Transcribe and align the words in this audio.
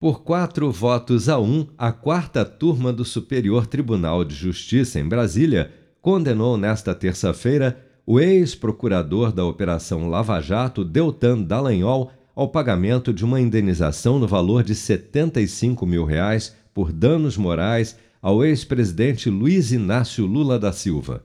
Por 0.00 0.22
quatro 0.22 0.70
votos 0.70 1.28
a 1.28 1.40
um, 1.40 1.66
a 1.76 1.90
quarta 1.90 2.44
turma 2.44 2.92
do 2.92 3.04
Superior 3.04 3.66
Tribunal 3.66 4.24
de 4.24 4.32
Justiça 4.32 5.00
em 5.00 5.04
Brasília 5.04 5.72
condenou 6.00 6.56
nesta 6.56 6.94
terça-feira 6.94 7.84
o 8.06 8.20
ex-procurador 8.20 9.32
da 9.32 9.44
Operação 9.44 10.08
Lava 10.08 10.40
Jato, 10.40 10.84
Deltan 10.84 11.42
Dallagnol, 11.42 12.12
ao 12.32 12.48
pagamento 12.48 13.12
de 13.12 13.24
uma 13.24 13.40
indenização 13.40 14.20
no 14.20 14.28
valor 14.28 14.62
de 14.62 14.72
75 14.72 15.84
mil 15.84 16.04
reais 16.04 16.54
por 16.72 16.92
danos 16.92 17.36
morais 17.36 17.98
ao 18.22 18.44
ex-presidente 18.44 19.28
Luiz 19.28 19.72
Inácio 19.72 20.24
Lula 20.26 20.60
da 20.60 20.70
Silva. 20.70 21.24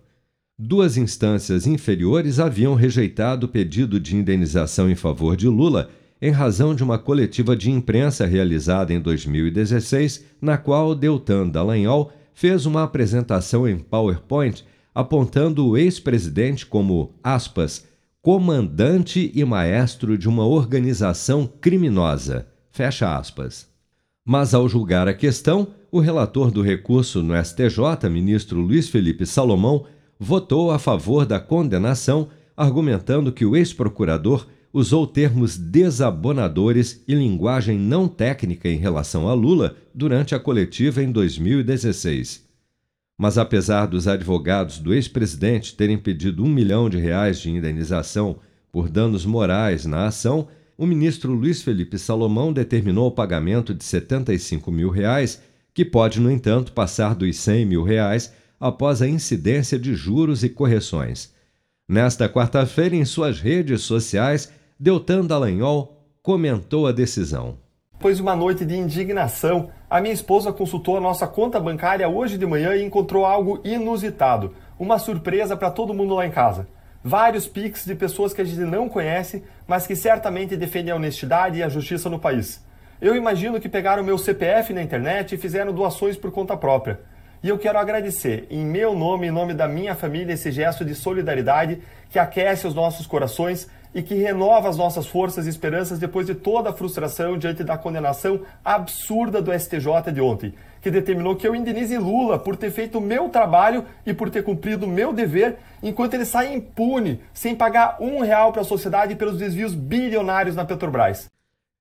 Duas 0.57 0.97
instâncias 0.97 1.67
inferiores 1.67 2.39
haviam 2.39 2.73
rejeitado 2.73 3.45
o 3.45 3.49
pedido 3.49 3.99
de 3.99 4.15
indenização 4.15 4.89
em 4.89 4.95
favor 4.95 5.37
de 5.37 5.47
Lula 5.47 5.91
em 6.23 6.31
razão 6.31 6.73
de 6.73 6.81
uma 6.81 6.97
coletiva 6.97 7.53
de 7.53 7.69
imprensa 7.69 8.25
realizada 8.25 8.93
em 8.93 9.01
2016, 9.01 10.23
na 10.41 10.57
qual 10.57 10.95
Deltan 10.95 11.49
Dallagnol 11.49 12.13
fez 12.33 12.65
uma 12.65 12.83
apresentação 12.83 13.67
em 13.67 13.77
PowerPoint 13.77 14.63
apontando 14.95 15.67
o 15.67 15.77
ex-presidente 15.77 16.65
como, 16.65 17.13
aspas, 17.21 17.85
comandante 18.21 19.33
e 19.35 19.43
maestro 19.43 20.17
de 20.17 20.29
uma 20.29 20.45
organização 20.45 21.45
criminosa, 21.59 22.47
fecha 22.71 23.17
aspas. 23.17 23.67
Mas 24.23 24.53
ao 24.53 24.69
julgar 24.69 25.09
a 25.09 25.13
questão, 25.13 25.67
o 25.91 25.99
relator 25.99 26.51
do 26.51 26.61
recurso 26.61 27.21
no 27.21 27.35
STJ, 27.35 28.09
ministro 28.09 28.61
Luiz 28.61 28.87
Felipe 28.87 29.25
Salomão, 29.25 29.85
votou 30.17 30.71
a 30.71 30.79
favor 30.79 31.25
da 31.25 31.41
condenação, 31.41 32.29
argumentando 32.55 33.29
que 33.29 33.43
o 33.43 33.57
ex-procurador 33.57 34.47
usou 34.73 35.05
termos 35.05 35.55
desabonadores 35.55 37.03
e 37.07 37.13
linguagem 37.13 37.77
não 37.77 38.07
técnica 38.07 38.67
em 38.67 38.77
relação 38.77 39.29
a 39.29 39.33
Lula 39.35 39.77
durante 39.93 40.33
a 40.33 40.39
coletiva 40.39 41.03
em 41.03 41.11
2016. 41.11 42.43
Mas 43.15 43.37
apesar 43.37 43.85
dos 43.85 44.07
advogados 44.07 44.79
do 44.79 44.91
ex-presidente 44.91 45.75
terem 45.75 45.99
pedido 45.99 46.43
um 46.43 46.49
milhão 46.49 46.89
de 46.89 46.97
reais 46.97 47.39
de 47.39 47.51
indenização 47.51 48.37
por 48.71 48.89
danos 48.89 49.23
morais 49.23 49.85
na 49.85 50.07
ação, 50.07 50.47
o 50.75 50.87
ministro 50.87 51.31
Luiz 51.31 51.61
Felipe 51.61 51.99
Salomão 51.99 52.51
determinou 52.51 53.07
o 53.07 53.11
pagamento 53.11 53.75
de 53.75 53.83
75 53.83 54.71
mil 54.71 54.89
reais, 54.89 55.39
que 55.71 55.85
pode, 55.85 56.19
no 56.19 56.31
entanto, 56.31 56.71
passar 56.71 57.13
dos 57.13 57.37
100 57.37 57.65
mil 57.67 57.83
reais 57.83 58.33
após 58.59 59.03
a 59.03 59.07
incidência 59.07 59.77
de 59.77 59.93
juros 59.93 60.43
e 60.43 60.49
correções. 60.49 61.31
Nesta 61.87 62.27
quarta-feira, 62.27 62.95
em 62.95 63.05
suas 63.05 63.39
redes 63.39 63.81
sociais, 63.81 64.51
Deltan 64.83 65.25
Dallagnol 65.25 65.95
comentou 66.21 66.87
a 66.87 66.91
decisão. 66.91 67.57
Depois 67.93 68.17
de 68.17 68.21
uma 68.21 68.35
noite 68.35 68.65
de 68.65 68.75
indignação, 68.75 69.69
a 69.89 70.01
minha 70.01 70.13
esposa 70.13 70.51
consultou 70.51 70.97
a 70.97 70.99
nossa 70.99 71.25
conta 71.25 71.57
bancária 71.57 72.05
hoje 72.09 72.37
de 72.37 72.45
manhã 72.45 72.75
e 72.75 72.83
encontrou 72.83 73.25
algo 73.25 73.61
inusitado, 73.63 74.53
uma 74.77 74.99
surpresa 74.99 75.55
para 75.55 75.71
todo 75.71 75.93
mundo 75.93 76.15
lá 76.15 76.27
em 76.27 76.31
casa. 76.31 76.67
Vários 77.01 77.47
pics 77.47 77.85
de 77.85 77.95
pessoas 77.95 78.33
que 78.33 78.41
a 78.41 78.43
gente 78.43 78.59
não 78.59 78.89
conhece, 78.89 79.45
mas 79.65 79.87
que 79.87 79.95
certamente 79.95 80.57
defendem 80.57 80.91
a 80.91 80.97
honestidade 80.97 81.59
e 81.59 81.63
a 81.63 81.69
justiça 81.69 82.09
no 82.09 82.19
país. 82.19 82.61
Eu 82.99 83.15
imagino 83.15 83.61
que 83.61 83.69
pegaram 83.69 84.03
meu 84.03 84.17
CPF 84.17 84.73
na 84.73 84.83
internet 84.83 85.33
e 85.33 85.37
fizeram 85.37 85.71
doações 85.71 86.17
por 86.17 86.29
conta 86.29 86.57
própria. 86.57 86.99
E 87.41 87.47
eu 87.47 87.57
quero 87.57 87.77
agradecer, 87.77 88.47
em 88.49 88.65
meu 88.65 88.93
nome 88.93 89.27
e 89.27 89.29
em 89.29 89.33
nome 89.33 89.53
da 89.53 89.67
minha 89.67 89.95
família, 89.95 90.33
esse 90.33 90.51
gesto 90.51 90.83
de 90.83 90.93
solidariedade 90.93 91.81
que 92.09 92.19
aquece 92.19 92.67
os 92.67 92.73
nossos 92.73 93.07
corações 93.07 93.69
e 93.93 94.01
que 94.01 94.15
renova 94.15 94.69
as 94.69 94.77
nossas 94.77 95.05
forças 95.05 95.45
e 95.45 95.49
esperanças 95.49 95.99
depois 95.99 96.25
de 96.25 96.33
toda 96.33 96.69
a 96.69 96.73
frustração 96.73 97.37
diante 97.37 97.63
da 97.63 97.77
condenação 97.77 98.41
absurda 98.63 99.41
do 99.41 99.53
STJ 99.57 100.11
de 100.11 100.19
ontem, 100.19 100.53
que 100.81 100.89
determinou 100.89 101.35
que 101.35 101.47
eu 101.47 101.55
indenize 101.55 101.97
Lula 101.97 102.39
por 102.39 102.55
ter 102.55 102.71
feito 102.71 102.97
o 102.97 103.01
meu 103.01 103.29
trabalho 103.29 103.85
e 104.05 104.13
por 104.13 104.29
ter 104.29 104.43
cumprido 104.43 104.85
o 104.85 104.89
meu 104.89 105.13
dever, 105.13 105.57
enquanto 105.81 106.15
ele 106.15 106.25
sai 106.25 106.53
impune, 106.53 107.19
sem 107.33 107.55
pagar 107.55 107.97
um 107.99 108.21
real 108.21 108.51
para 108.51 108.61
a 108.61 108.65
sociedade 108.65 109.15
pelos 109.15 109.37
desvios 109.37 109.73
bilionários 109.75 110.55
na 110.55 110.65
Petrobras. 110.65 111.29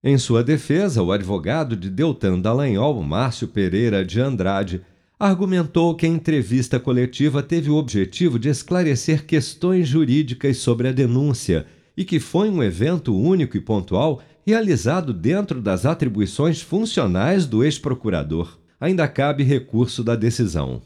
Em 0.04 0.18
sua 0.18 0.42
defesa, 0.42 1.02
o 1.02 1.12
advogado 1.12 1.76
de 1.76 1.88
Deltan 1.88 2.40
Dallagnol, 2.40 3.02
Márcio 3.02 3.46
Pereira 3.46 4.04
de 4.04 4.20
Andrade, 4.20 4.84
argumentou 5.18 5.94
que 5.94 6.04
a 6.04 6.08
entrevista 6.08 6.80
coletiva 6.80 7.40
teve 7.44 7.70
o 7.70 7.76
objetivo 7.76 8.36
de 8.36 8.48
esclarecer 8.48 9.24
questões 9.24 9.86
jurídicas 9.86 10.56
sobre 10.56 10.88
a 10.88 10.92
denúncia 10.92 11.64
e 11.97 12.04
que 12.04 12.19
foi 12.19 12.48
um 12.48 12.62
evento 12.62 13.16
único 13.16 13.56
e 13.56 13.60
pontual 13.60 14.22
realizado 14.47 15.12
dentro 15.12 15.60
das 15.60 15.86
atribuições 15.86 16.60
funcionais 16.60 17.47
do 17.47 17.62
ex-procurador. 17.62 18.58
Ainda 18.80 19.06
cabe 19.06 19.44
recurso 19.44 20.02
da 20.02 20.16
decisão. 20.16 20.82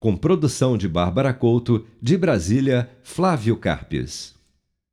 Com 0.00 0.16
produção 0.16 0.76
de 0.76 0.88
Bárbara 0.88 1.32
Couto, 1.32 1.86
de 2.00 2.16
Brasília, 2.16 2.90
Flávio 3.02 3.56
Carpes. 3.56 4.34